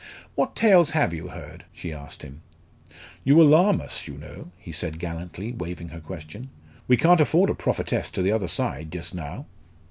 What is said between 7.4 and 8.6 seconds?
a prophetess to the other